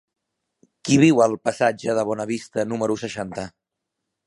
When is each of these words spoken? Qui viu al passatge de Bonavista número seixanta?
Qui 0.87 0.97
viu 1.03 1.21
al 1.25 1.35
passatge 1.49 1.95
de 1.99 2.07
Bonavista 2.09 2.67
número 2.73 2.99
seixanta? 3.05 3.47